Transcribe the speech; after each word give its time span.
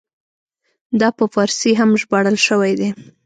دا 0.99 1.09
په 1.17 1.25
فارسي 1.33 1.71
هم 1.79 1.89
ژباړل 2.01 2.37
شوی 2.47 2.71
دی. 2.79 2.89